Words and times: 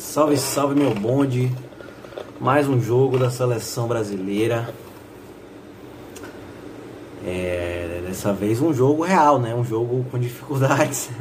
Salve, 0.00 0.38
salve 0.38 0.74
meu 0.74 0.94
bonde. 0.94 1.52
Mais 2.40 2.66
um 2.66 2.80
jogo 2.80 3.18
da 3.18 3.30
seleção 3.30 3.86
brasileira. 3.86 4.72
É, 7.24 8.00
dessa 8.06 8.32
vez 8.32 8.62
um 8.62 8.72
jogo 8.72 9.02
real, 9.02 9.38
né? 9.38 9.54
Um 9.54 9.62
jogo 9.62 10.04
com 10.10 10.18
dificuldades. 10.18 11.10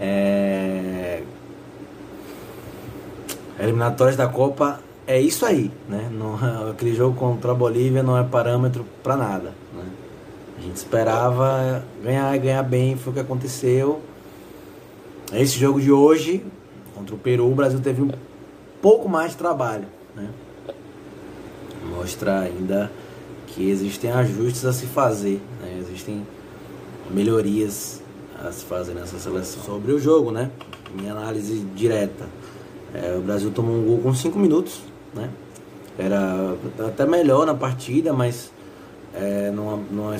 É, 0.00 1.24
da 4.16 4.28
Copa 4.28 4.78
é 5.08 5.20
isso 5.20 5.44
aí, 5.44 5.72
né? 5.88 6.08
Não, 6.12 6.36
aquele 6.70 6.94
jogo 6.94 7.16
contra 7.16 7.50
a 7.50 7.54
Bolívia 7.54 8.00
não 8.00 8.16
é 8.16 8.22
parâmetro 8.22 8.86
para 9.02 9.16
nada. 9.16 9.54
Né? 9.74 9.84
A 10.56 10.60
gente 10.60 10.76
esperava 10.76 11.82
ganhar 12.00 12.32
e 12.36 12.38
ganhar 12.38 12.62
bem, 12.62 12.96
foi 12.96 13.10
o 13.10 13.14
que 13.14 13.20
aconteceu. 13.20 14.00
Esse 15.32 15.58
jogo 15.58 15.80
de 15.80 15.90
hoje, 15.90 16.44
contra 16.98 17.14
o 17.14 17.18
Peru, 17.18 17.50
o 17.50 17.54
Brasil 17.54 17.80
teve 17.80 18.02
um 18.02 18.10
pouco 18.82 19.08
mais 19.08 19.32
de 19.32 19.36
trabalho. 19.36 19.86
Né? 20.14 20.28
Mostra 21.90 22.40
ainda 22.40 22.90
que 23.46 23.70
existem 23.70 24.10
ajustes 24.10 24.64
a 24.64 24.72
se 24.72 24.86
fazer, 24.86 25.40
né? 25.62 25.78
existem 25.80 26.26
melhorias 27.10 28.02
a 28.44 28.50
se 28.50 28.64
fazer 28.64 28.94
nessa 28.94 29.18
seleção. 29.18 29.62
Sobre 29.62 29.92
o 29.92 29.98
jogo, 29.98 30.30
né? 30.30 30.50
Minha 30.94 31.12
análise 31.12 31.60
direta. 31.74 32.26
É, 32.94 33.16
o 33.16 33.20
Brasil 33.20 33.50
tomou 33.50 33.74
um 33.74 33.84
gol 33.84 33.98
com 33.98 34.14
5 34.14 34.38
minutos, 34.38 34.80
né? 35.14 35.30
Era 35.98 36.56
até 36.86 37.04
melhor 37.04 37.44
na 37.44 37.54
partida, 37.54 38.12
mas 38.12 38.52
é, 39.12 39.50
numa, 39.50 39.76
numa 39.90 40.14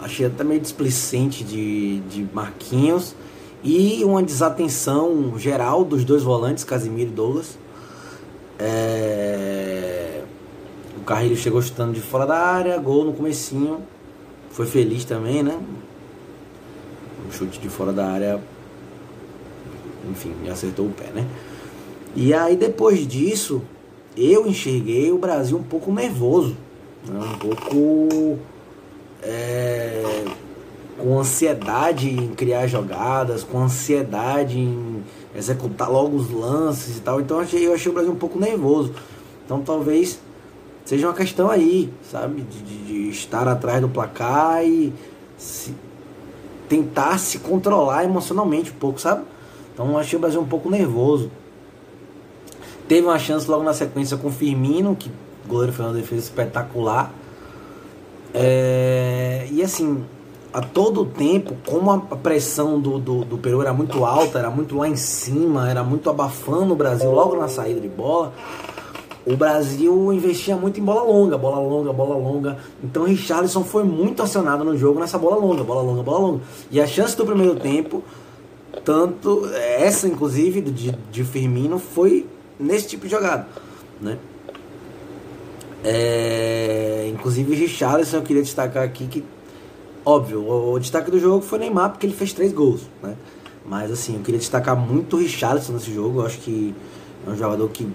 achei 0.00 0.26
até 0.26 0.42
meio 0.42 0.60
displicente 0.60 1.44
de, 1.44 2.00
de 2.00 2.26
Marquinhos 2.32 3.14
e 3.62 4.04
uma 4.04 4.22
desatenção 4.22 5.38
geral 5.38 5.84
dos 5.84 6.04
dois 6.04 6.22
volantes, 6.22 6.64
Casimiro 6.64 7.10
e 7.10 7.12
Douglas. 7.12 7.58
É... 8.58 10.22
O 10.96 11.00
Carrilho 11.04 11.36
chegou 11.36 11.60
chutando 11.62 11.92
de 11.92 12.00
fora 12.00 12.26
da 12.26 12.38
área, 12.38 12.76
gol 12.78 13.04
no 13.04 13.12
comecinho. 13.12 13.82
Foi 14.50 14.66
feliz 14.66 15.04
também, 15.04 15.42
né? 15.42 15.58
Um 17.26 17.32
chute 17.32 17.58
de 17.60 17.68
fora 17.68 17.92
da 17.92 18.06
área. 18.06 18.40
Enfim, 20.10 20.34
acertou 20.50 20.86
o 20.86 20.90
pé, 20.90 21.10
né? 21.14 21.26
E 22.14 22.32
aí 22.32 22.56
depois 22.56 23.06
disso, 23.06 23.62
eu 24.16 24.46
enxerguei 24.46 25.12
o 25.12 25.18
Brasil 25.18 25.56
um 25.56 25.62
pouco 25.62 25.92
nervoso. 25.92 26.56
Né? 27.06 27.18
Um 27.18 27.38
pouco. 27.38 28.38
É 29.22 29.77
com 31.08 31.18
ansiedade 31.18 32.10
em 32.10 32.34
criar 32.34 32.66
jogadas, 32.66 33.42
com 33.42 33.62
ansiedade 33.62 34.58
em 34.58 35.02
executar 35.34 35.90
logo 35.90 36.14
os 36.14 36.30
lances 36.30 36.98
e 36.98 37.00
tal. 37.00 37.18
Então 37.18 37.38
eu 37.38 37.44
achei, 37.44 37.66
eu 37.66 37.72
achei 37.72 37.90
o 37.90 37.94
Brasil 37.94 38.12
um 38.12 38.16
pouco 38.16 38.38
nervoso. 38.38 38.92
Então 39.42 39.62
talvez 39.62 40.20
seja 40.84 41.06
uma 41.06 41.14
questão 41.14 41.50
aí, 41.50 41.90
sabe? 42.02 42.42
De, 42.42 42.62
de, 42.62 42.84
de 42.84 43.08
estar 43.08 43.48
atrás 43.48 43.80
do 43.80 43.88
placar 43.88 44.62
e 44.66 44.92
se, 45.38 45.74
tentar 46.68 47.16
se 47.16 47.38
controlar 47.38 48.04
emocionalmente 48.04 48.70
um 48.70 48.74
pouco, 48.74 49.00
sabe? 49.00 49.24
Então 49.72 49.88
eu 49.88 49.96
achei 49.96 50.18
o 50.18 50.20
Brasil 50.20 50.42
um 50.42 50.46
pouco 50.46 50.68
nervoso. 50.68 51.30
Teve 52.86 53.06
uma 53.06 53.18
chance 53.18 53.50
logo 53.50 53.64
na 53.64 53.72
sequência 53.72 54.18
com 54.18 54.28
o 54.28 54.30
Firmino, 54.30 54.94
que 54.94 55.08
o 55.08 55.48
goleiro 55.48 55.72
fez 55.72 55.88
uma 55.88 55.94
defesa 55.94 56.24
espetacular. 56.24 57.10
É, 58.34 59.48
e 59.50 59.62
assim, 59.62 60.04
a 60.52 60.60
todo 60.60 61.04
tempo, 61.04 61.56
como 61.66 61.90
a 61.90 61.98
pressão 61.98 62.80
do, 62.80 62.98
do, 62.98 63.24
do, 63.24 63.38
Peru 63.38 63.60
era 63.60 63.72
muito 63.72 64.04
alta, 64.04 64.38
era 64.38 64.50
muito 64.50 64.76
lá 64.76 64.88
em 64.88 64.96
cima, 64.96 65.70
era 65.70 65.84
muito 65.84 66.08
abafando 66.08 66.72
o 66.72 66.76
Brasil 66.76 67.10
logo 67.10 67.36
na 67.36 67.48
saída 67.48 67.80
de 67.80 67.88
bola, 67.88 68.32
o 69.26 69.36
Brasil 69.36 70.10
investia 70.12 70.56
muito 70.56 70.80
em 70.80 70.82
bola 70.82 71.02
longa, 71.02 71.36
bola 71.36 71.58
longa, 71.58 71.92
bola 71.92 72.16
longa. 72.16 72.56
Então 72.82 73.04
Richarlison 73.04 73.62
foi 73.62 73.84
muito 73.84 74.22
acionado 74.22 74.64
no 74.64 74.74
jogo 74.74 74.98
nessa 74.98 75.18
bola 75.18 75.36
longa, 75.36 75.62
bola 75.62 75.82
longa, 75.82 76.02
bola 76.02 76.18
longa. 76.18 76.40
E 76.70 76.80
a 76.80 76.86
chance 76.86 77.14
do 77.14 77.26
primeiro 77.26 77.56
tempo, 77.56 78.02
tanto 78.84 79.46
essa 79.54 80.08
inclusive 80.08 80.62
de, 80.62 80.92
de 80.92 81.24
Firmino, 81.24 81.78
foi 81.78 82.26
nesse 82.58 82.88
tipo 82.88 83.04
de 83.04 83.10
jogada, 83.10 83.46
né? 84.00 84.16
É, 85.84 87.08
inclusive 87.12 87.54
Richarlison, 87.54 88.16
eu 88.16 88.22
queria 88.22 88.42
destacar 88.42 88.82
aqui 88.82 89.06
que 89.06 89.22
Óbvio, 90.08 90.40
o, 90.40 90.72
o 90.72 90.80
destaque 90.80 91.10
do 91.10 91.20
jogo 91.20 91.42
foi 91.42 91.58
Neymar 91.58 91.90
porque 91.90 92.06
ele 92.06 92.14
fez 92.14 92.32
três 92.32 92.50
gols, 92.50 92.80
né? 93.02 93.14
Mas 93.66 93.90
assim, 93.90 94.14
eu 94.14 94.22
queria 94.22 94.38
destacar 94.38 94.74
muito 94.74 95.16
o 95.16 95.18
Richarlison 95.18 95.74
nesse 95.74 95.92
jogo. 95.92 96.20
Eu 96.20 96.24
acho 96.24 96.38
que 96.38 96.74
é 97.26 97.30
um 97.30 97.36
jogador 97.36 97.68
que 97.68 97.86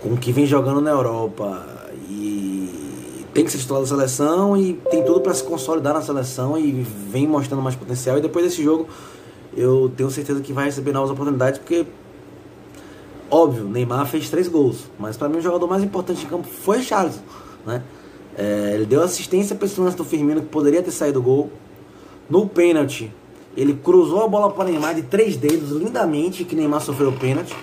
com 0.00 0.16
que 0.16 0.32
vem 0.32 0.46
jogando 0.46 0.80
na 0.80 0.88
Europa 0.88 1.62
e 2.08 3.26
tem 3.34 3.44
que 3.44 3.52
ser 3.52 3.58
titular 3.58 3.82
da 3.82 3.86
seleção 3.86 4.56
e 4.56 4.80
tem 4.90 5.04
tudo 5.04 5.20
para 5.20 5.34
se 5.34 5.44
consolidar 5.44 5.92
na 5.92 6.00
seleção 6.00 6.56
e 6.56 6.72
vem 6.72 7.28
mostrando 7.28 7.62
mais 7.62 7.76
potencial. 7.76 8.16
E 8.16 8.22
depois 8.22 8.46
desse 8.46 8.64
jogo, 8.64 8.88
eu 9.54 9.92
tenho 9.94 10.10
certeza 10.10 10.40
que 10.40 10.54
vai 10.54 10.64
receber 10.64 10.92
novas 10.92 11.10
oportunidades 11.10 11.58
porque 11.58 11.84
óbvio, 13.30 13.64
Neymar 13.64 14.06
fez 14.06 14.30
três 14.30 14.48
gols, 14.48 14.86
mas 14.98 15.18
para 15.18 15.28
mim 15.28 15.36
o 15.36 15.42
jogador 15.42 15.66
mais 15.66 15.82
importante 15.82 16.24
em 16.24 16.28
campo 16.30 16.48
foi 16.48 16.78
Richarlison, 16.78 17.20
né? 17.66 17.82
É, 18.38 18.70
ele 18.74 18.86
deu 18.86 19.02
assistência 19.02 19.56
para 19.56 19.66
esse 19.66 19.80
lance 19.80 19.96
do 19.96 20.04
Firmino 20.04 20.40
que 20.40 20.46
poderia 20.46 20.80
ter 20.80 20.92
saído 20.92 21.20
gol. 21.20 21.50
No 22.30 22.46
pênalti, 22.46 23.12
ele 23.56 23.74
cruzou 23.74 24.22
a 24.22 24.28
bola 24.28 24.52
para 24.52 24.70
Neymar 24.70 24.94
de 24.94 25.02
três 25.02 25.36
dedos 25.36 25.70
lindamente, 25.70 26.44
que 26.44 26.54
Neymar 26.54 26.80
sofreu 26.80 27.08
o 27.08 27.18
pênalti. 27.18 27.56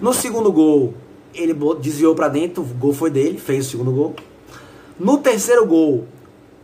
No 0.00 0.12
segundo 0.12 0.50
gol, 0.50 0.94
ele 1.32 1.54
desviou 1.80 2.16
para 2.16 2.26
dentro, 2.26 2.64
o 2.64 2.66
gol 2.66 2.92
foi 2.92 3.10
dele, 3.10 3.38
fez 3.38 3.68
o 3.68 3.70
segundo 3.70 3.92
gol. 3.92 4.16
No 4.98 5.18
terceiro 5.18 5.64
gol, 5.64 6.04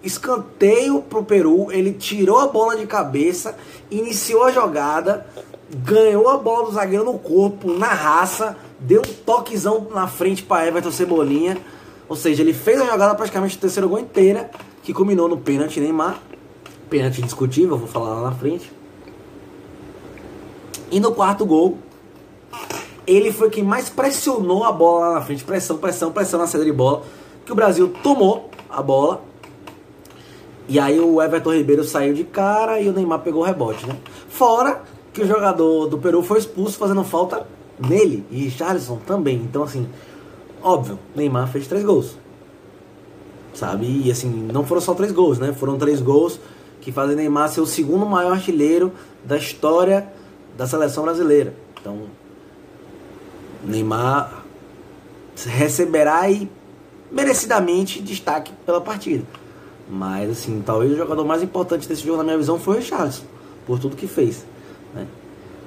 escanteio 0.02 1.00
pro 1.00 1.22
Peru, 1.22 1.70
ele 1.70 1.92
tirou 1.92 2.40
a 2.40 2.48
bola 2.48 2.76
de 2.76 2.86
cabeça, 2.86 3.56
iniciou 3.88 4.42
a 4.42 4.50
jogada, 4.50 5.24
ganhou 5.84 6.28
a 6.28 6.36
bola 6.36 6.66
do 6.66 6.72
zagueiro 6.72 7.04
no 7.04 7.20
corpo, 7.20 7.72
na 7.72 7.86
raça, 7.86 8.56
deu 8.80 9.00
um 9.00 9.14
toquezão 9.24 9.86
na 9.94 10.08
frente 10.08 10.42
para 10.42 10.66
Everton 10.66 10.90
Cebolinha 10.90 11.56
ou 12.08 12.16
seja, 12.16 12.42
ele 12.42 12.52
fez 12.52 12.80
a 12.80 12.86
jogada 12.86 13.14
praticamente 13.14 13.56
do 13.56 13.60
terceiro 13.60 13.88
gol 13.88 13.98
inteira, 13.98 14.50
que 14.82 14.92
culminou 14.92 15.28
no 15.28 15.38
pênalti 15.38 15.80
Neymar. 15.80 16.20
Pênalti 16.88 17.20
discutível, 17.20 17.76
vou 17.76 17.88
falar 17.88 18.20
lá 18.20 18.30
na 18.30 18.36
frente. 18.36 18.70
E 20.90 21.00
no 21.00 21.12
quarto 21.12 21.44
gol, 21.44 21.78
ele 23.06 23.32
foi 23.32 23.50
quem 23.50 23.64
mais 23.64 23.88
pressionou 23.88 24.62
a 24.62 24.70
bola 24.70 25.08
lá 25.08 25.14
na 25.14 25.20
frente. 25.22 25.42
Pressão, 25.44 25.78
pressão, 25.78 26.12
pressão 26.12 26.38
na 26.38 26.46
saída 26.46 26.64
de 26.64 26.72
bola. 26.72 27.02
Que 27.44 27.52
o 27.52 27.54
Brasil 27.54 27.92
tomou 28.02 28.50
a 28.70 28.80
bola. 28.80 29.22
E 30.68 30.78
aí 30.78 30.98
o 30.98 31.20
Everton 31.20 31.54
Ribeiro 31.54 31.84
saiu 31.84 32.14
de 32.14 32.24
cara 32.24 32.80
e 32.80 32.88
o 32.88 32.92
Neymar 32.92 33.20
pegou 33.20 33.42
o 33.42 33.44
rebote, 33.44 33.86
né? 33.86 33.96
Fora 34.28 34.82
que 35.12 35.22
o 35.22 35.26
jogador 35.26 35.86
do 35.86 35.98
Peru 35.98 36.22
foi 36.22 36.38
expulso 36.38 36.76
fazendo 36.76 37.02
falta 37.02 37.46
nele. 37.78 38.24
E 38.30 38.44
Richarlison 38.44 38.98
também. 39.06 39.36
Então 39.36 39.62
assim, 39.64 39.88
Óbvio, 40.66 40.98
Neymar 41.14 41.46
fez 41.46 41.68
três 41.68 41.84
gols. 41.84 42.16
Sabe? 43.54 43.86
E 43.86 44.10
assim, 44.10 44.28
não 44.52 44.66
foram 44.66 44.80
só 44.80 44.94
três 44.94 45.12
gols, 45.12 45.38
né? 45.38 45.52
Foram 45.52 45.78
três 45.78 46.00
gols 46.00 46.40
que 46.80 46.90
fazem 46.90 47.14
Neymar 47.14 47.48
ser 47.50 47.60
o 47.60 47.66
segundo 47.66 48.04
maior 48.04 48.32
artilheiro 48.32 48.92
da 49.24 49.36
história 49.36 50.08
da 50.56 50.66
seleção 50.66 51.04
brasileira. 51.04 51.54
Então, 51.80 52.08
Neymar 53.62 54.44
receberá 55.46 56.28
e 56.28 56.50
merecidamente 57.12 58.02
destaque 58.02 58.52
pela 58.66 58.80
partida. 58.80 59.24
Mas 59.88 60.28
assim, 60.28 60.60
talvez 60.66 60.90
o 60.90 60.96
jogador 60.96 61.24
mais 61.24 61.44
importante 61.44 61.86
desse 61.86 62.04
jogo 62.04 62.18
na 62.18 62.24
minha 62.24 62.38
visão 62.38 62.58
foi 62.58 62.80
o 62.80 62.82
Charles, 62.82 63.22
por 63.68 63.78
tudo 63.78 63.94
que 63.94 64.08
fez. 64.08 64.44
Né? 64.92 65.06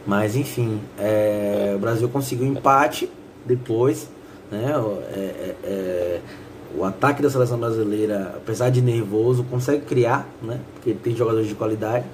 Mas 0.06 0.36
enfim, 0.36 0.82
é, 0.98 1.72
o 1.74 1.80
Brasil 1.80 2.10
conseguiu 2.10 2.46
empate 2.46 3.10
depois 3.46 4.10
né? 4.52 4.74
É, 5.12 5.20
é, 5.20 5.56
é, 5.64 6.22
o 6.76 6.84
ataque 6.84 7.22
da 7.22 7.30
seleção 7.30 7.58
brasileira, 7.58 8.34
apesar 8.38 8.70
de 8.70 8.82
nervoso, 8.82 9.44
consegue 9.44 9.86
criar, 9.86 10.28
né? 10.42 10.60
porque 10.74 10.94
tem 10.94 11.16
jogadores 11.16 11.48
de 11.48 11.56
qualidade. 11.56 12.06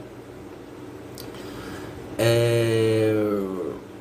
É, 2.18 3.14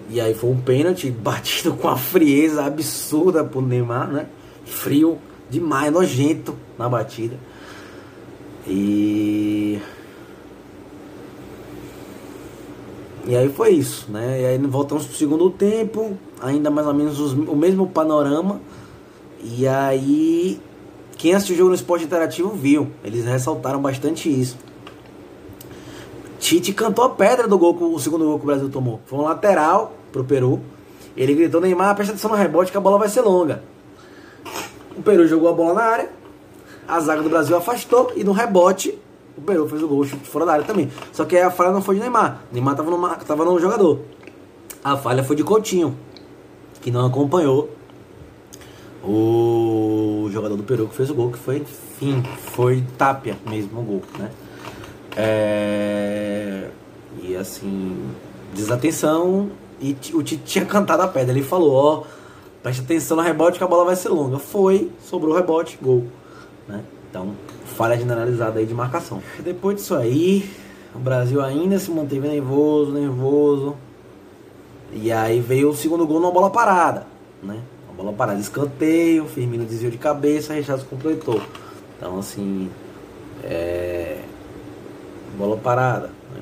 e 0.08 0.20
aí 0.20 0.34
foi 0.34 0.50
um 0.50 0.60
pênalti 0.60 1.10
batido 1.12 1.74
com 1.74 1.88
a 1.88 1.96
frieza 1.96 2.64
absurda 2.64 3.42
pro 3.42 3.60
Neymar, 3.60 4.08
né? 4.08 4.26
Frio 4.64 5.18
demais, 5.50 5.92
nojento 5.92 6.56
na 6.78 6.88
batida. 6.88 7.36
E 8.66 9.80
E 13.26 13.34
aí 13.34 13.48
foi 13.48 13.70
isso, 13.70 14.10
né? 14.10 14.42
E 14.42 14.46
aí 14.46 14.58
voltamos 14.58 15.06
pro 15.06 15.16
segundo 15.16 15.48
tempo, 15.48 16.18
ainda 16.44 16.70
mais 16.70 16.86
ou 16.86 16.94
menos 16.94 17.18
os, 17.18 17.32
o 17.32 17.56
mesmo 17.56 17.88
panorama. 17.88 18.60
E 19.42 19.66
aí, 19.66 20.60
quem 21.16 21.34
assistiu 21.34 21.54
o 21.54 21.58
jogo 21.58 21.68
no 21.70 21.74
esporte 21.74 22.04
interativo 22.04 22.50
viu, 22.50 22.90
eles 23.02 23.24
ressaltaram 23.24 23.80
bastante 23.80 24.28
isso. 24.28 24.56
Tite 26.38 26.72
cantou 26.72 27.04
a 27.04 27.10
pedra 27.10 27.48
do 27.48 27.58
gol, 27.58 27.74
o 27.94 27.98
segundo 27.98 28.24
gol 28.26 28.38
que 28.38 28.44
o 28.44 28.46
Brasil 28.46 28.68
tomou. 28.68 29.00
Foi 29.06 29.18
um 29.18 29.22
lateral 29.22 29.94
pro 30.12 30.24
Peru. 30.24 30.60
Ele 31.16 31.34
gritou, 31.34 31.60
Neymar, 31.60 31.94
presta 31.94 32.12
atenção 32.12 32.30
no 32.30 32.36
rebote 32.36 32.70
que 32.70 32.76
a 32.76 32.80
bola 32.80 32.98
vai 32.98 33.08
ser 33.08 33.22
longa. 33.22 33.62
O 34.96 35.02
Peru 35.02 35.26
jogou 35.26 35.48
a 35.48 35.52
bola 35.52 35.74
na 35.74 35.82
área, 35.82 36.10
a 36.86 37.00
zaga 37.00 37.22
do 37.22 37.30
Brasil 37.30 37.56
afastou 37.56 38.12
e 38.14 38.22
no 38.22 38.32
rebote 38.32 38.98
o 39.36 39.40
Peru 39.40 39.68
fez 39.68 39.82
o 39.82 39.88
gol 39.88 40.04
fora 40.04 40.44
da 40.44 40.52
área 40.52 40.64
também. 40.64 40.90
Só 41.12 41.24
que 41.24 41.36
a 41.36 41.50
falha 41.50 41.72
não 41.72 41.82
foi 41.82 41.96
de 41.96 42.00
Neymar. 42.02 42.42
Neymar 42.52 42.76
tava 42.76 43.16
tava 43.24 43.44
no 43.44 43.58
jogador. 43.58 44.00
A 44.82 44.96
falha 44.96 45.24
foi 45.24 45.34
de 45.34 45.42
Coutinho, 45.42 45.96
que 46.84 46.90
não 46.90 47.06
acompanhou 47.06 47.70
o 49.02 50.28
jogador 50.30 50.54
do 50.54 50.62
Peru 50.62 50.86
que 50.86 50.94
fez 50.94 51.08
o 51.08 51.14
gol, 51.14 51.32
que 51.32 51.38
foi, 51.38 51.56
enfim, 51.56 52.22
foi 52.52 52.84
Tapia 52.98 53.38
mesmo 53.48 53.80
o 53.80 53.82
gol, 53.82 54.02
né? 54.18 54.30
É... 55.16 56.68
E 57.22 57.34
assim, 57.36 57.96
desatenção. 58.52 59.50
E 59.80 59.96
o 60.12 60.22
Tite 60.22 60.42
tinha 60.44 60.66
cantado 60.66 61.02
a 61.02 61.08
pedra. 61.08 61.32
Ele 61.32 61.42
falou: 61.42 61.72
Ó, 61.72 62.02
preste 62.62 62.82
atenção 62.82 63.16
no 63.16 63.22
rebote 63.22 63.56
que 63.56 63.64
a 63.64 63.66
bola 63.66 63.86
vai 63.86 63.96
ser 63.96 64.10
longa. 64.10 64.38
Foi, 64.38 64.92
sobrou 65.00 65.34
rebote, 65.34 65.78
gol. 65.80 66.04
Né? 66.68 66.84
Então, 67.08 67.34
falha 67.64 67.96
generalizada 67.96 68.58
aí 68.58 68.66
de 68.66 68.74
marcação. 68.74 69.22
Depois 69.42 69.76
disso 69.76 69.94
aí, 69.94 70.50
o 70.94 70.98
Brasil 70.98 71.42
ainda 71.42 71.78
se 71.78 71.90
manteve 71.90 72.28
nervoso, 72.28 72.92
nervoso. 72.92 73.74
E 74.94 75.10
aí 75.10 75.40
veio 75.40 75.70
o 75.70 75.74
segundo 75.74 76.06
gol 76.06 76.20
numa 76.20 76.30
bola 76.30 76.50
parada, 76.50 77.04
né? 77.42 77.60
Uma 77.88 77.96
bola 77.96 78.12
parada, 78.12 78.40
escanteio, 78.40 79.26
Firmino 79.26 79.64
desviou 79.64 79.90
de 79.90 79.98
cabeça, 79.98 80.54
Richardson 80.54 80.86
completou. 80.86 81.42
Então, 81.96 82.18
assim, 82.20 82.70
é... 83.42 84.20
bola 85.36 85.56
parada. 85.56 86.12
Né? 86.32 86.40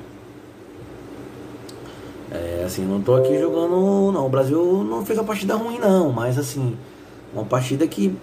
É, 2.31 2.63
assim, 2.63 2.85
não 2.85 3.01
tô 3.01 3.15
aqui 3.15 3.39
jogando, 3.39 4.11
não. 4.11 4.25
O 4.25 4.29
Brasil 4.29 4.83
não 4.83 5.03
fez 5.03 5.17
uma 5.17 5.25
partida 5.25 5.55
ruim, 5.55 5.79
não, 5.79 6.11
mas 6.11 6.37
assim, 6.37 6.77
uma 7.33 7.45
partida 7.45 7.87
que 7.87 8.15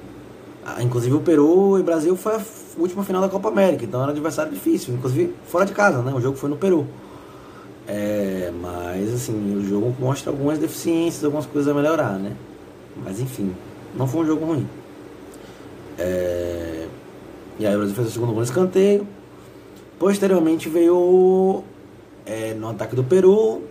ah, 0.65 0.83
inclusive 0.83 1.15
o 1.17 1.21
Peru 1.21 1.79
e 1.79 1.81
o 1.81 1.85
Brasil 1.85 2.15
foi 2.15 2.37
a 2.37 2.41
última 2.79 3.03
final 3.03 3.21
da 3.21 3.29
Copa 3.29 3.49
América, 3.49 3.85
então 3.85 4.01
era 4.01 4.11
um 4.11 4.13
adversário 4.13 4.53
difícil, 4.53 4.95
inclusive 4.95 5.35
fora 5.47 5.67
de 5.67 5.73
casa, 5.73 6.03
né? 6.03 6.13
O 6.15 6.21
jogo 6.21 6.37
foi 6.37 6.49
no 6.49 6.57
Peru. 6.57 6.87
É, 7.87 8.53
mas 8.61 9.13
assim, 9.13 9.57
o 9.57 9.65
jogo 9.65 9.95
mostra 9.99 10.31
algumas 10.31 10.59
deficiências, 10.59 11.25
algumas 11.25 11.47
coisas 11.47 11.71
a 11.71 11.75
melhorar, 11.75 12.19
né? 12.19 12.37
Mas 13.05 13.21
enfim, 13.21 13.55
não 13.95 14.07
foi 14.07 14.23
um 14.23 14.27
jogo 14.27 14.45
ruim. 14.45 14.69
É, 15.99 16.87
e 17.59 17.67
aí 17.67 17.75
o 17.75 17.79
Brasil 17.79 17.95
fez 17.95 18.09
o 18.09 18.11
segundo 18.11 18.29
gol 18.29 18.39
no 18.39 18.45
escanteio. 18.45 19.07
Posteriormente 19.99 20.69
veio 20.69 21.63
é, 22.25 22.55
no 22.55 22.69
ataque 22.69 22.97
do 22.97 23.05
Peru. 23.05 23.63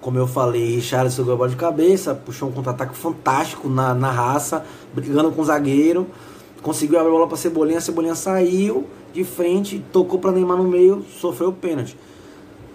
Como 0.00 0.16
eu 0.16 0.26
falei, 0.28 0.76
Richarlison 0.76 1.22
jogou 1.22 1.34
a 1.34 1.36
bola 1.38 1.48
de 1.50 1.56
cabeça, 1.56 2.14
puxou 2.14 2.48
um 2.48 2.52
contra-ataque 2.52 2.96
fantástico 2.96 3.68
na, 3.68 3.92
na 3.92 4.12
raça, 4.12 4.64
brigando 4.94 5.32
com 5.32 5.42
o 5.42 5.44
zagueiro. 5.44 6.06
Conseguiu 6.62 6.98
abrir 6.98 7.10
a 7.10 7.12
bola 7.12 7.26
para 7.26 7.36
Cebolinha, 7.36 7.78
a 7.78 7.80
Cebolinha 7.80 8.14
saiu 8.14 8.86
de 9.12 9.24
frente, 9.24 9.84
tocou 9.92 10.20
para 10.20 10.30
Neymar 10.30 10.56
no 10.56 10.64
meio, 10.64 11.04
sofreu 11.18 11.48
o 11.48 11.52
pênalti. 11.52 11.96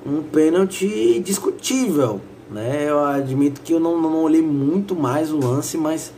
Um 0.06 0.22
pênalti 0.22 1.20
discutível, 1.20 2.20
né? 2.52 2.90
Eu 2.90 3.04
admito 3.04 3.62
que 3.62 3.74
eu 3.74 3.80
não, 3.80 4.00
não 4.02 4.22
olhei 4.22 4.42
muito 4.42 4.96
mais 4.96 5.32
o 5.32 5.38
lance, 5.38 5.78
mas 5.78 6.14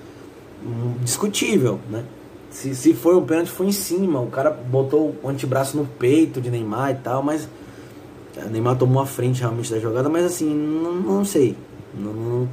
hum, 0.66 0.94
discutível, 1.04 1.80
né? 1.90 2.04
Se, 2.50 2.74
se 2.74 2.94
foi 2.94 3.16
um 3.16 3.26
pênalti, 3.26 3.52
foi 3.52 3.68
em 3.68 3.72
cima. 3.72 4.22
O 4.22 4.28
cara 4.28 4.50
botou 4.50 5.14
o 5.22 5.30
antebraço 5.30 5.76
no 5.76 5.86
peito 5.86 6.40
de 6.40 6.50
Neymar 6.50 6.92
e 6.92 6.96
tal, 6.96 7.22
mas 7.22 7.48
o 8.38 8.50
Neymar 8.50 8.78
tomou 8.78 9.04
a 9.04 9.06
frente 9.06 9.42
realmente 9.42 9.72
da 9.72 9.80
jogada, 9.80 10.10
mas 10.10 10.26
assim, 10.26 10.50
não, 10.54 10.94
não 10.94 11.26
sei. 11.26 11.56
Não, 11.94 12.14
não, 12.14 12.50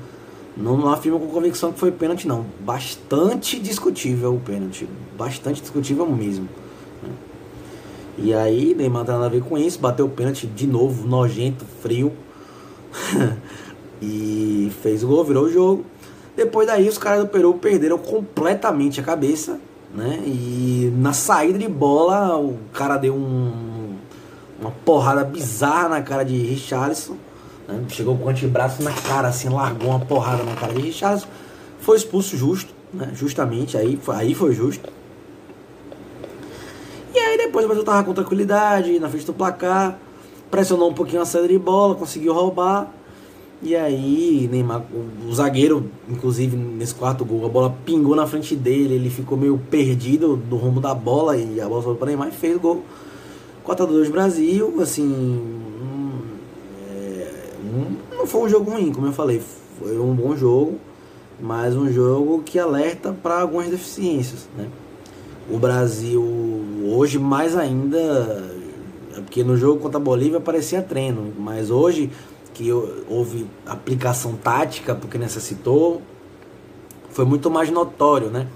não, 0.57 0.77
não 0.77 0.93
afirmo 0.93 1.19
com 1.19 1.29
convicção 1.29 1.73
que 1.73 1.79
foi 1.79 1.91
pênalti, 1.91 2.27
não. 2.27 2.45
Bastante 2.61 3.59
discutível 3.59 4.35
o 4.35 4.41
pênalti. 4.41 4.89
Bastante 5.17 5.61
discutível 5.61 6.07
mesmo. 6.07 6.49
E 8.19 8.35
aí, 8.35 8.75
Neymar 8.75 9.01
não 9.01 9.07
tem 9.07 9.15
nada 9.15 9.27
a 9.27 9.31
ver 9.31 9.43
com 9.43 9.57
isso. 9.57 9.79
Bateu 9.79 10.07
o 10.07 10.11
pênalti 10.11 10.47
de 10.47 10.67
novo, 10.67 11.07
nojento, 11.07 11.65
frio. 11.81 12.13
e 14.01 14.71
fez 14.83 15.03
o 15.03 15.09
gol, 15.09 15.25
virou 15.25 15.45
o 15.45 15.51
jogo. 15.51 15.85
Depois 16.37 16.67
daí, 16.67 16.89
os 16.89 16.99
caras 16.99 17.21
do 17.21 17.29
Peru 17.29 17.55
perderam 17.55 17.99
completamente 17.99 19.01
a 19.01 19.03
cabeça. 19.03 19.59
Né? 19.95 20.23
E 20.25 20.93
na 20.97 21.13
saída 21.13 21.59
de 21.59 21.69
bola, 21.69 22.39
o 22.39 22.59
cara 22.73 22.97
deu 22.97 23.15
um, 23.15 23.97
uma 24.61 24.71
porrada 24.85 25.25
bizarra 25.25 25.89
na 25.89 26.03
cara 26.03 26.25
de 26.25 26.37
Richarlison 26.37 27.17
né? 27.73 27.85
Chegou 27.89 28.17
com 28.17 28.25
o 28.25 28.29
antebraço 28.29 28.83
na 28.83 28.93
cara, 28.93 29.29
assim, 29.29 29.49
largou 29.49 29.91
uma 29.91 30.01
porrada 30.01 30.43
na 30.43 30.55
cara 30.55 30.73
de 30.73 30.83
Richardson. 30.83 31.29
Foi 31.81 31.97
expulso 31.97 32.37
justo, 32.37 32.73
né? 32.93 33.11
justamente, 33.15 33.77
aí, 33.77 33.99
aí 34.09 34.35
foi 34.35 34.55
justo. 34.55 34.89
Depois 37.53 37.67
o 37.67 37.69
Brasil 37.69 37.85
tava 37.85 38.03
com 38.03 38.15
tranquilidade, 38.15 38.99
na 38.99 39.11
frente 39.11 39.27
do 39.27 39.35
placar, 39.35 39.99
pressionou 40.51 40.89
um 40.89 40.95
pouquinho 40.95 41.21
a 41.21 41.27
saída 41.27 41.49
de 41.49 41.59
bola, 41.59 41.95
conseguiu 41.95 42.33
roubar. 42.33 42.91
E 43.61 43.77
aí, 43.77 44.49
Neymar, 44.51 44.83
o 45.29 45.35
zagueiro, 45.35 45.91
inclusive 46.09 46.57
nesse 46.57 46.95
quarto 46.95 47.27
gol, 47.27 47.45
a 47.45 47.51
bola 47.51 47.77
pingou 47.85 48.17
na 48.17 48.27
frente 48.27 48.57
dele, 48.57 48.95
ele 48.95 49.11
ficou 49.11 49.37
meio 49.37 49.61
perdido 49.71 50.35
do 50.35 50.57
rumo 50.57 50.81
da 50.81 50.95
bola 50.95 51.37
e 51.37 51.61
a 51.61 51.69
bola 51.69 51.83
foi 51.83 51.95
para 51.95 52.07
Neymar 52.07 52.29
e 52.29 52.31
fez 52.31 52.57
o 52.57 52.59
gol. 52.59 52.85
4 53.65 53.85
x 53.85 53.95
2 53.97 54.09
Brasil, 54.09 54.81
assim, 54.81 55.61
não 58.17 58.27
foi 58.27 58.41
um 58.41 58.49
jogo 58.49 58.71
ruim, 58.71 58.95
como 58.95 59.09
eu 59.09 59.13
falei, 59.13 59.43
foi 59.79 59.99
um 59.99 60.15
bom 60.15 60.35
jogo, 60.35 60.79
mas 61.39 61.77
um 61.77 61.93
jogo 61.93 62.43
que 62.43 62.59
alerta 62.59 63.13
para 63.13 63.43
algumas 63.43 63.69
deficiências. 63.69 64.49
Né? 64.57 64.69
O 65.51 65.59
Brasil, 65.59 66.23
hoje 66.93 67.19
mais 67.19 67.57
ainda, 67.57 67.99
é 69.17 69.21
porque 69.21 69.43
no 69.43 69.57
jogo 69.57 69.81
contra 69.81 69.99
a 69.99 70.03
Bolívia 70.03 70.41
parecia 70.41 70.83
treino, 70.83 71.33
mas 71.39 71.71
hoje 71.71 72.11
que 72.55 72.71
houve 73.09 73.47
aplicação 73.67 74.35
tática, 74.35 74.95
porque 74.95 75.17
necessitou, 75.17 76.03
foi 77.11 77.25
muito 77.25 77.51
mais 77.51 77.71
notório, 77.71 78.29
né? 78.29 78.47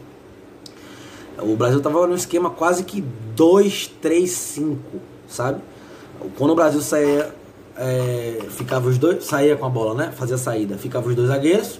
O 1.38 1.56
Brasil 1.56 1.78
estava 1.78 2.06
no 2.06 2.14
esquema 2.14 2.50
quase 2.50 2.84
que 2.84 3.04
2-3-5, 3.36 4.76
sabe? 5.28 5.60
Quando 6.36 6.50
o 6.50 6.54
Brasil 6.54 6.80
saía 6.80 7.34
é, 7.76 8.38
ficava 8.50 8.88
os 8.88 8.96
dois, 8.96 9.24
saía 9.24 9.56
com 9.56 9.66
a 9.66 9.68
bola, 9.68 9.94
né? 9.94 10.12
Fazia 10.12 10.36
a 10.36 10.38
saída, 10.38 10.78
ficava 10.78 11.08
os 11.08 11.14
dois 11.14 11.28
zagueiros, 11.28 11.78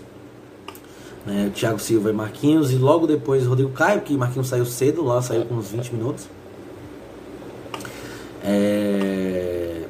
né? 1.24 1.50
Thiago 1.54 1.78
Silva 1.78 2.10
e 2.10 2.12
Marquinhos, 2.12 2.70
e 2.70 2.76
logo 2.76 3.06
depois 3.06 3.46
Rodrigo 3.46 3.70
Caio, 3.70 4.02
que 4.02 4.16
Marquinhos 4.16 4.48
saiu 4.48 4.66
cedo, 4.66 5.04
lá 5.04 5.22
saiu 5.22 5.46
com 5.46 5.54
uns 5.54 5.70
20 5.70 5.94
minutos. 5.94 6.28
É, 8.46 9.82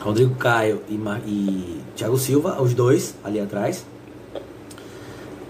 Rodrigo 0.00 0.34
Caio 0.34 0.82
e, 0.88 0.94
e 1.26 1.80
Thiago 1.96 2.18
Silva, 2.18 2.60
os 2.60 2.74
dois 2.74 3.14
ali 3.24 3.40
atrás. 3.40 3.86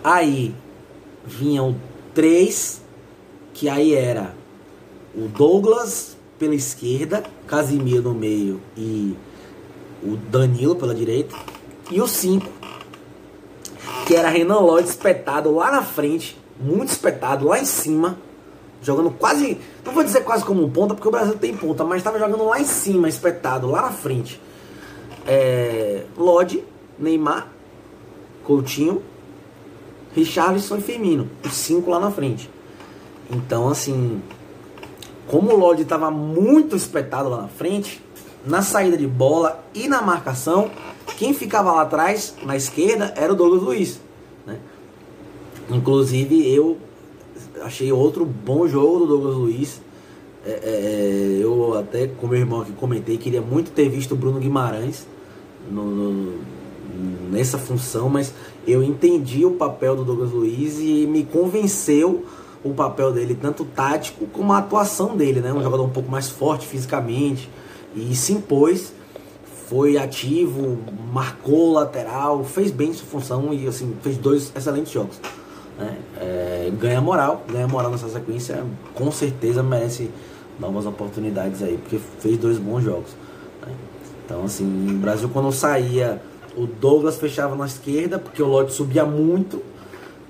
Aí 0.03 0.55
vinham 1.27 1.77
três, 2.15 2.81
que 3.53 3.69
aí 3.69 3.95
era 3.95 4.35
o 5.15 5.29
Douglas 5.29 6.17
pela 6.39 6.55
esquerda, 6.55 7.23
Casimiro 7.47 8.03
no 8.03 8.15
meio 8.15 8.61
e 8.77 9.15
o 10.03 10.17
Danilo 10.17 10.77
pela 10.77 10.95
direita. 10.95 11.37
E 11.91 12.01
o 12.01 12.07
5, 12.07 12.47
que 14.07 14.15
era 14.15 14.29
Renan 14.29 14.61
Lloyd 14.61 14.89
espetado 14.89 15.55
lá 15.55 15.71
na 15.71 15.83
frente, 15.83 16.39
muito 16.59 16.91
espetado 16.91 17.49
lá 17.49 17.59
em 17.59 17.65
cima, 17.65 18.17
jogando 18.83 19.11
quase, 19.11 19.59
não 19.85 19.93
vou 19.93 20.03
dizer 20.03 20.23
quase 20.23 20.45
como 20.45 20.69
ponta, 20.71 20.95
porque 20.95 21.09
o 21.09 21.11
Brasil 21.11 21.35
tem 21.37 21.57
ponta, 21.57 21.85
mas 21.85 21.99
estava 21.99 22.19
jogando 22.19 22.45
lá 22.45 22.61
em 22.61 22.65
cima, 22.65 23.09
espetado 23.09 23.67
lá 23.67 23.83
na 23.83 23.91
frente. 23.91 24.41
É, 25.27 26.05
Lodi, 26.17 26.65
Neymar, 26.99 27.49
Coutinho, 28.45 29.03
Richarlison 30.15 30.79
e 30.79 30.81
Firmino, 30.81 31.29
os 31.45 31.53
cinco 31.53 31.91
lá 31.91 32.01
na 32.01 32.11
frente. 32.11 32.51
Então, 33.31 33.69
assim, 33.69 34.21
como 35.29 35.53
o 35.53 35.57
Lodi 35.57 35.83
estava 35.83 36.11
muito 36.11 36.75
espetado 36.75 37.29
lá 37.29 37.43
na 37.43 37.49
frente, 37.49 38.03
na 38.45 38.63
saída 38.63 38.97
de 38.97 39.07
bola 39.07 39.63
e 39.75 39.87
na 39.87 40.03
marcação, 40.03 40.71
quem 41.17 41.35
ficava 41.35 41.71
lá 41.71 41.83
atrás, 41.83 42.35
na 42.43 42.57
esquerda, 42.57 43.13
era 43.17 43.33
o 43.33 43.37
Douglas 43.37 43.63
Luiz. 43.63 44.01
Né? 44.47 44.59
Inclusive, 45.69 46.53
eu 46.53 46.79
achei 47.63 47.93
outro 47.93 48.25
bom 48.25 48.67
jogo 48.67 49.01
do 49.01 49.07
Douglas 49.07 49.37
Luiz. 49.37 49.81
É, 50.45 50.51
é, 50.51 50.55
é, 50.63 51.45
eu 51.45 51.79
até 51.79 52.07
com 52.07 52.27
meu 52.27 52.39
irmão 52.39 52.63
aqui 52.63 52.73
comentei, 52.73 53.19
queria 53.19 53.43
muito 53.43 53.73
ter 53.73 53.89
visto 53.89 54.13
o 54.13 54.17
Bruno 54.17 54.41
Guimarães 54.41 55.07
no, 55.71 55.85
no, 55.85 56.39
nessa 57.31 57.59
função, 57.59 58.09
mas 58.09 58.33
eu 58.67 58.83
entendi 58.83 59.45
o 59.45 59.53
papel 59.53 59.95
do 59.95 60.05
Douglas 60.05 60.31
Luiz 60.31 60.79
e 60.79 61.07
me 61.07 61.25
convenceu 61.25 62.25
o 62.65 62.75
papel 62.75 63.13
dele, 63.13 63.35
tanto 63.35 63.65
tático 63.65 64.27
como 64.27 64.53
a 64.53 64.59
atuação 64.59 65.17
dele, 65.17 65.41
né? 65.41 65.53
Um 65.53 65.63
jogador 65.63 65.85
um 65.85 65.91
pouco 65.91 66.11
mais 66.11 66.29
forte 66.29 66.67
fisicamente, 66.67 67.49
E 67.95 68.15
se 68.15 68.33
impôs, 68.33 68.93
foi 69.69 69.97
ativo, 69.97 70.79
marcou 71.13 71.73
lateral, 71.73 72.45
fez 72.45 72.71
bem 72.71 72.93
sua 72.93 73.07
função 73.07 73.53
e 73.53 73.67
assim, 73.67 73.97
fez 74.03 74.17
dois 74.17 74.53
excelentes 74.55 74.93
jogos. 74.93 75.21
Né? 75.81 75.97
É, 76.21 76.73
ganha 76.79 77.01
moral, 77.01 77.43
ganha 77.51 77.67
moral 77.67 77.91
nessa 77.91 78.09
sequência, 78.09 78.63
com 78.95 79.11
certeza 79.11 79.63
merece 79.63 80.11
novas 80.59 80.85
oportunidades 80.85 81.63
aí, 81.63 81.79
porque 81.79 81.99
fez 82.19 82.37
dois 82.37 82.59
bons 82.59 82.85
jogos. 82.85 83.17
Né? 83.67 83.73
Então 84.25 84.45
assim, 84.45 84.67
o 84.91 84.99
Brasil 84.99 85.29
quando 85.31 85.51
saía, 85.51 86.21
o 86.57 86.67
Douglas 86.67 87.17
fechava 87.17 87.57
na 87.57 87.67
esquerda, 87.67 88.19
porque 88.19 88.43
o 88.43 88.47
Lote 88.47 88.73
subia 88.73 89.05
muito 89.05 89.63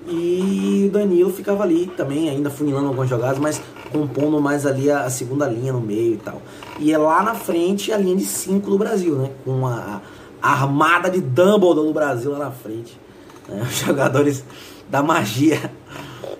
e 0.07 0.85
o 0.89 0.91
Danilo 0.91 1.31
ficava 1.31 1.63
ali 1.63 1.87
também, 1.87 2.29
ainda 2.29 2.49
funilando 2.49 2.87
algumas 2.87 3.09
jogadas, 3.09 3.37
mas 3.37 3.61
compondo 3.91 4.39
mais 4.41 4.65
ali 4.65 4.89
a, 4.89 5.03
a 5.03 5.09
segunda 5.09 5.47
linha 5.47 5.73
no 5.73 5.81
meio 5.81 6.13
e 6.13 6.17
tal. 6.17 6.41
E 6.79 6.91
é 6.91 6.97
lá 6.97 7.21
na 7.21 7.35
frente 7.35 7.91
a 7.91 7.97
linha 7.97 8.15
de 8.15 8.25
5 8.25 8.69
do 8.69 8.77
Brasil, 8.77 9.15
né? 9.15 9.29
Com 9.43 9.67
a, 9.67 10.01
a, 10.41 10.51
armada 10.51 11.09
de 11.09 11.21
Dumbledore 11.21 11.87
do 11.87 11.93
Brasil 11.93 12.31
lá 12.31 12.39
na 12.39 12.51
frente. 12.51 12.99
Né? 13.51 13.61
Os 13.69 13.77
jogadores 13.77 14.43
da 14.89 15.03
magia. 15.03 15.71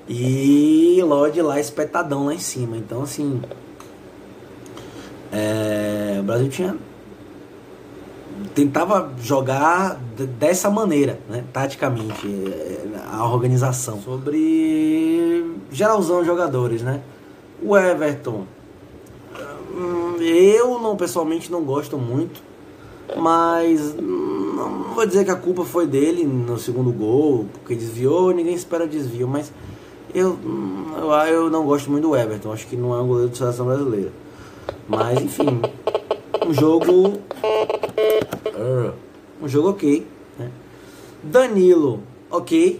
E 0.07 0.99
Lodge 1.03 1.41
lá 1.41 1.59
espetadão 1.59 2.25
lá 2.25 2.33
em 2.33 2.39
cima. 2.39 2.77
Então 2.77 3.03
assim. 3.03 3.41
É, 5.31 6.17
o 6.19 6.23
Brasil 6.23 6.49
tinha 6.49 6.75
tentava 8.53 9.11
jogar 9.21 9.99
dessa 10.39 10.69
maneira, 10.69 11.19
né, 11.29 11.43
taticamente, 11.53 12.27
é, 12.27 12.83
a 13.11 13.25
organização. 13.25 14.01
Sobre 14.01 15.45
geralzão 15.71 16.23
jogadores, 16.23 16.81
né? 16.81 17.01
O 17.61 17.77
Everton, 17.77 18.45
hum, 19.73 20.15
eu 20.19 20.79
não 20.79 20.95
pessoalmente 20.95 21.51
não 21.51 21.63
gosto 21.63 21.97
muito, 21.97 22.41
mas 23.15 23.95
não 24.69 24.93
vou 24.93 25.05
dizer 25.05 25.25
que 25.25 25.31
a 25.31 25.35
culpa 25.35 25.63
foi 25.63 25.87
dele 25.87 26.25
no 26.25 26.57
segundo 26.57 26.91
gol, 26.91 27.45
porque 27.53 27.75
desviou, 27.75 28.31
ninguém 28.31 28.53
espera 28.53 28.87
desvio, 28.87 29.27
mas 29.27 29.51
eu, 30.13 30.37
eu, 30.97 31.11
eu 31.27 31.49
não 31.49 31.65
gosto 31.65 31.89
muito 31.89 32.07
do 32.07 32.15
Everton, 32.15 32.51
acho 32.51 32.67
que 32.67 32.75
não 32.75 32.93
é 32.93 33.01
um 33.01 33.07
goleiro 33.07 33.29
de 33.29 33.37
seleção 33.37 33.65
brasileira. 33.65 34.11
Mas 34.87 35.21
enfim, 35.21 35.61
um 36.47 36.53
jogo 36.53 37.19
um 39.41 39.47
jogo 39.47 39.69
ok. 39.69 40.05
Né? 40.37 40.51
Danilo, 41.23 42.01
ok. 42.29 42.79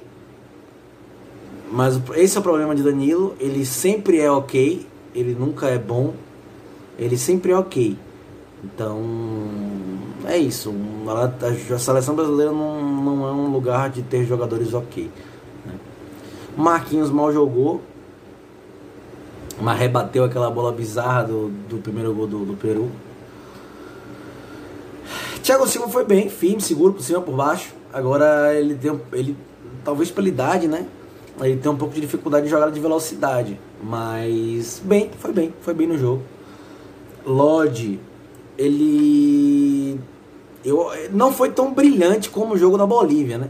Mas 1.71 1.99
esse 2.15 2.37
é 2.37 2.39
o 2.39 2.43
problema 2.43 2.75
de 2.75 2.83
Danilo. 2.83 3.35
Ele 3.39 3.65
sempre 3.65 4.19
é 4.19 4.29
ok. 4.29 4.85
Ele 5.15 5.33
nunca 5.33 5.67
é 5.67 5.77
bom. 5.77 6.13
Ele 6.99 7.17
sempre 7.17 7.51
é 7.51 7.57
ok. 7.57 7.97
Então, 8.63 9.01
é 10.25 10.37
isso. 10.37 10.73
A 11.73 11.79
seleção 11.79 12.15
brasileira 12.15 12.51
não, 12.51 12.81
não 12.81 13.27
é 13.27 13.31
um 13.31 13.51
lugar 13.51 13.89
de 13.89 14.03
ter 14.03 14.25
jogadores 14.25 14.73
ok. 14.73 15.09
Né? 15.65 15.73
Marquinhos 16.55 17.09
mal 17.09 17.31
jogou. 17.33 17.81
Mas 19.59 19.79
rebateu 19.79 20.23
aquela 20.23 20.49
bola 20.49 20.71
bizarra 20.71 21.23
do, 21.23 21.49
do 21.69 21.77
primeiro 21.77 22.13
gol 22.13 22.27
do, 22.27 22.45
do 22.45 22.53
Peru. 22.55 22.89
Thiago 25.43 25.67
Silva 25.67 25.87
foi 25.89 26.05
bem, 26.05 26.29
firme, 26.29 26.61
seguro 26.61 26.93
por 26.93 27.01
cima, 27.01 27.21
por 27.21 27.35
baixo. 27.35 27.73
Agora 27.91 28.53
ele 28.53 28.75
tem, 28.75 28.99
ele 29.11 29.35
talvez 29.83 30.11
pela 30.11 30.27
idade, 30.27 30.67
né? 30.67 30.87
Ele 31.39 31.57
tem 31.57 31.71
um 31.71 31.75
pouco 31.75 31.93
de 31.93 32.01
dificuldade 32.01 32.45
de 32.45 32.51
jogada 32.51 32.71
de 32.71 32.79
velocidade, 32.79 33.59
mas 33.83 34.81
bem, 34.85 35.09
foi 35.17 35.31
bem, 35.31 35.53
foi 35.61 35.73
bem 35.73 35.87
no 35.87 35.97
jogo. 35.97 36.21
Lodge, 37.25 37.99
ele 38.61 39.99
eu 40.63 40.91
não 41.11 41.33
foi 41.33 41.49
tão 41.49 41.73
brilhante 41.73 42.29
como 42.29 42.53
o 42.53 42.57
jogo 42.57 42.77
da 42.77 42.85
Bolívia, 42.85 43.37
né? 43.37 43.49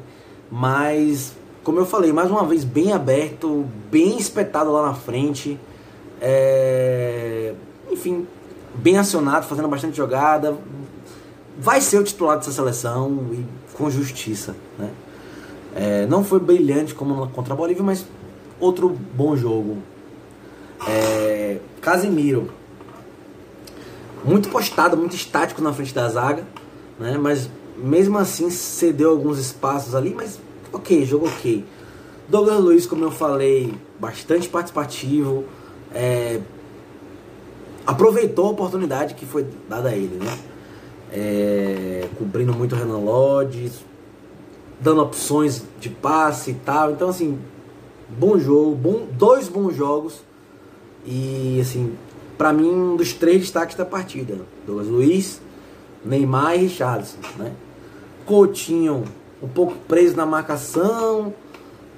Mas 0.49 1.33
como 1.63 1.79
eu 1.79 1.85
falei, 1.85 2.13
mais 2.13 2.31
uma 2.31 2.45
vez 2.45 2.63
bem 2.63 2.93
aberto, 2.93 3.65
bem 3.91 4.17
espetado 4.17 4.71
lá 4.71 4.87
na 4.87 4.93
frente. 4.93 5.59
É... 6.21 7.53
Enfim, 7.91 8.25
bem 8.75 8.97
acionado, 8.97 9.45
fazendo 9.45 9.67
bastante 9.67 9.97
jogada, 9.97 10.57
vai 11.59 11.81
ser 11.81 11.99
o 11.99 12.03
titular 12.03 12.37
dessa 12.37 12.51
seleção 12.51 13.27
e 13.33 13.45
com 13.75 13.89
justiça. 13.89 14.55
Né? 14.79 14.89
É, 15.75 16.05
não 16.05 16.23
foi 16.23 16.39
brilhante 16.39 16.95
como 16.95 17.27
contra 17.29 17.53
a 17.53 17.57
Bolívia, 17.57 17.83
mas 17.83 18.05
outro 18.59 18.89
bom 18.89 19.35
jogo. 19.35 19.77
É, 20.87 21.59
Casimiro, 21.81 22.49
muito 24.23 24.49
postado, 24.49 24.95
muito 24.97 25.15
estático 25.15 25.61
na 25.61 25.73
frente 25.73 25.93
da 25.93 26.07
zaga, 26.09 26.45
né? 26.99 27.17
mas 27.17 27.49
mesmo 27.77 28.17
assim 28.17 28.49
cedeu 28.49 29.11
alguns 29.11 29.39
espaços 29.39 29.95
ali, 29.95 30.13
mas 30.13 30.39
ok, 30.71 31.05
jogo 31.05 31.27
ok. 31.27 31.65
Douglas 32.27 32.59
Luiz, 32.59 32.85
como 32.85 33.03
eu 33.03 33.11
falei, 33.11 33.73
bastante 33.99 34.47
participativo, 34.47 35.43
é, 35.93 36.39
aproveitou 37.85 38.47
a 38.47 38.51
oportunidade 38.51 39.15
que 39.15 39.25
foi 39.25 39.45
dada 39.67 39.89
a 39.89 39.95
ele, 39.95 40.15
né? 40.23 40.37
é, 41.11 42.07
cobrindo 42.17 42.53
muito 42.53 42.73
o 42.73 42.77
Renan 42.77 42.99
Lodge, 42.99 43.71
dando 44.79 45.01
opções 45.01 45.63
de 45.79 45.89
passe 45.89 46.51
e 46.51 46.53
tal. 46.55 46.91
Então, 46.91 47.09
assim, 47.09 47.37
bom 48.09 48.39
jogo, 48.39 48.75
bom, 48.75 49.07
dois 49.11 49.47
bons 49.47 49.75
jogos. 49.75 50.23
E, 51.05 51.59
assim, 51.59 51.93
para 52.41 52.51
mim, 52.51 52.71
um 52.71 52.95
dos 52.95 53.13
três 53.13 53.41
destaques 53.41 53.75
da 53.75 53.85
partida: 53.85 54.35
Douglas 54.65 54.87
Luiz, 54.87 55.39
Neymar 56.03 56.55
e 56.55 56.61
Richardson, 56.63 57.19
né? 57.37 57.51
Coutinho, 58.25 59.03
um 59.43 59.47
pouco 59.47 59.75
preso 59.87 60.17
na 60.17 60.25
marcação, 60.25 61.35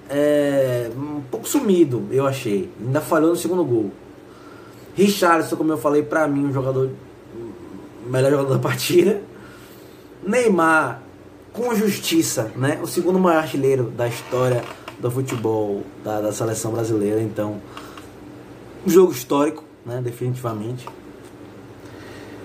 é, 0.09 0.91
um 0.97 1.21
pouco 1.31 1.47
sumido, 1.47 2.09
eu 2.11 2.27
achei. 2.27 2.69
Ainda 2.77 2.99
falhou 2.99 3.29
no 3.29 3.37
segundo 3.37 3.63
gol. 3.63 3.89
Richardson, 4.95 5.55
como 5.55 5.71
eu 5.71 5.77
falei, 5.77 6.03
para 6.03 6.27
mim, 6.27 6.43
um 6.43 6.51
jogador 6.51 6.89
melhor 8.05 8.31
jogador 8.31 8.55
da 8.55 8.59
partida. 8.59 9.21
Neymar, 10.21 11.03
com 11.53 11.73
justiça, 11.73 12.51
né? 12.57 12.81
O 12.83 12.87
segundo 12.87 13.17
maior 13.17 13.43
artilheiro 13.43 13.85
da 13.85 14.09
história 14.09 14.61
do 14.99 15.09
futebol 15.09 15.83
da, 16.03 16.19
da 16.19 16.33
seleção 16.33 16.73
brasileira. 16.73 17.21
Então, 17.21 17.61
um 18.85 18.89
jogo 18.89 19.13
histórico, 19.13 19.63
né? 19.85 20.01
Definitivamente. 20.03 20.87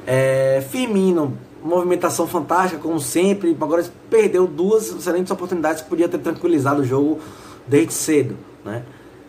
É, 0.07 0.65
Firmino, 0.71 1.37
movimentação 1.63 2.27
fantástica, 2.27 2.81
como 2.81 2.99
sempre. 2.99 3.57
Agora 3.61 3.85
perdeu 4.09 4.47
duas 4.47 4.91
excelentes 4.91 5.31
oportunidades 5.31 5.83
que 5.83 5.89
podia 5.89 6.09
ter 6.09 6.19
tranquilizado 6.19 6.83
o 6.83 6.85
jogo 6.85 7.21
desde 7.67 7.93
cedo, 7.93 8.37
né? 8.65 8.83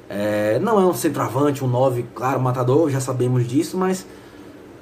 É, 0.09 0.57
não 0.59 0.79
é 0.79 0.85
um 0.85 0.93
centroavante, 0.93 1.63
um 1.63 1.67
9, 1.67 2.03
claro, 2.15 2.39
matador, 2.39 2.89
já 2.89 2.99
sabemos 2.99 3.47
disso, 3.47 3.77
mas 3.77 4.07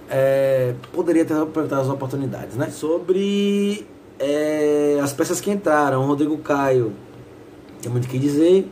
é, 0.10 0.74
poderia 0.94 1.26
ter 1.26 1.34
aproveitado 1.34 1.82
as 1.82 1.90
oportunidades, 1.90 2.56
né? 2.56 2.70
Sobre 2.70 3.86
é, 4.18 5.00
as 5.02 5.12
peças 5.12 5.42
que 5.42 5.52
entraram, 5.52 6.06
Rodrigo 6.06 6.38
Caio, 6.38 6.94
tem 7.82 7.92
muito 7.92 8.06
o 8.06 8.08
que 8.08 8.18
dizer. 8.18 8.72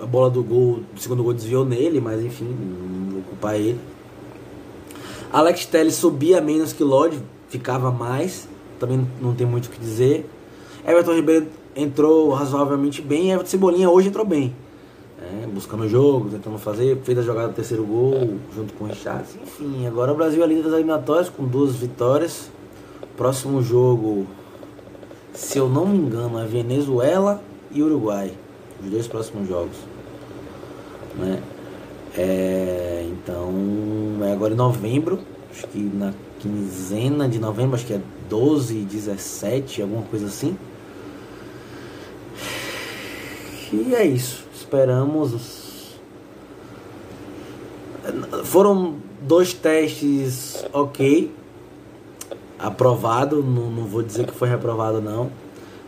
A 0.00 0.06
bola 0.06 0.30
do 0.30 0.42
gol, 0.42 0.80
do 0.92 1.00
segundo 1.00 1.22
gol 1.22 1.34
desviou 1.34 1.64
nele, 1.64 2.00
mas 2.00 2.22
enfim, 2.22 2.46
ele. 3.56 3.80
Alex 5.32 5.66
Telles 5.66 5.94
subia 5.94 6.40
menos 6.40 6.72
que 6.72 6.82
Lodge, 6.82 7.20
ficava 7.48 7.90
mais, 7.90 8.48
também 8.78 9.06
não 9.20 9.34
tem 9.34 9.46
muito 9.46 9.66
o 9.66 9.70
que 9.70 9.80
dizer. 9.80 10.28
Everton 10.86 11.14
Ribeiro 11.14 11.46
entrou 11.74 12.30
razoavelmente 12.30 13.00
bem, 13.00 13.30
Everton 13.30 13.50
Cebolinha 13.50 13.88
hoje 13.88 14.08
entrou 14.08 14.24
bem 14.24 14.54
né, 15.20 15.46
buscando 15.52 15.88
jogo, 15.88 16.30
tentando 16.30 16.58
fazer, 16.58 16.98
fez 17.02 17.18
a 17.18 17.22
jogada 17.22 17.48
do 17.48 17.54
terceiro 17.54 17.84
gol 17.84 18.38
junto 18.54 18.72
com 18.74 18.84
o 18.84 18.88
Richard. 18.88 19.24
Enfim, 19.42 19.86
agora 19.86 20.12
o 20.12 20.16
Brasil 20.16 20.42
é 20.42 20.46
líder 20.46 20.64
das 20.64 20.72
eliminatórias 20.72 21.28
com 21.28 21.44
duas 21.44 21.76
vitórias. 21.76 22.50
Próximo 23.16 23.62
jogo, 23.62 24.26
se 25.34 25.58
eu 25.58 25.68
não 25.68 25.86
me 25.86 25.98
engano, 25.98 26.38
é 26.38 26.46
Venezuela 26.46 27.42
e 27.70 27.82
Uruguai. 27.82 28.32
Os 28.82 28.90
dois 28.90 29.06
próximos 29.06 29.46
jogos. 29.46 29.76
Né? 31.18 31.42
É, 32.16 33.08
então, 33.10 33.52
é 34.22 34.32
agora 34.32 34.52
em 34.52 34.56
novembro, 34.56 35.20
acho 35.50 35.66
que 35.68 35.78
na 35.78 36.12
quinzena 36.38 37.28
de 37.28 37.38
novembro, 37.38 37.76
acho 37.76 37.86
que 37.86 37.94
é 37.94 38.00
12, 38.28 38.74
17, 38.82 39.82
alguma 39.82 40.02
coisa 40.02 40.26
assim. 40.26 40.56
E 43.72 43.94
é 43.94 44.04
isso 44.04 44.50
esperamos. 44.70 45.98
Foram 48.44 48.96
dois 49.20 49.52
testes 49.52 50.64
ok, 50.72 51.32
aprovado, 52.58 53.42
não, 53.42 53.70
não 53.70 53.84
vou 53.84 54.02
dizer 54.02 54.26
que 54.26 54.32
foi 54.32 54.48
reprovado 54.48 55.00
não, 55.00 55.30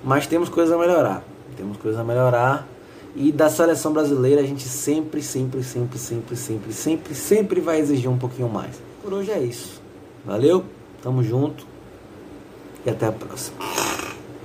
mas 0.05 0.26
temos 0.26 0.49
coisas 0.49 0.75
a 0.75 0.79
melhorar. 0.79 1.25
Temos 1.57 1.76
coisas 1.76 2.00
a 2.00 2.05
melhorar. 2.05 2.67
E 3.14 3.31
da 3.31 3.50
seleção 3.50 3.92
brasileira 3.92 4.40
a 4.40 4.45
gente 4.45 4.66
sempre, 4.66 5.23
sempre, 5.23 5.62
sempre, 5.62 5.99
sempre, 5.99 6.37
sempre, 6.37 6.73
sempre, 6.73 7.14
sempre 7.14 7.61
vai 7.61 7.78
exigir 7.78 8.11
um 8.11 8.19
pouquinho 8.19 8.49
mais. 8.49 8.81
Por 9.02 9.12
hoje 9.12 9.31
é 9.31 9.40
isso. 9.40 9.83
Valeu! 10.25 10.64
Tamo 11.02 11.23
junto 11.23 11.66
e 12.87 12.90
até 12.90 13.07
a 13.07 13.12
próxima. 13.12 13.82